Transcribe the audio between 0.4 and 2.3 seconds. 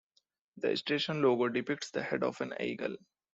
The station logo depicts the head